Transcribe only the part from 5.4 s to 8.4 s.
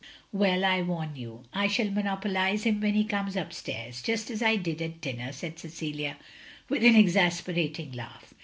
Cecilia, with an exasperating laugh.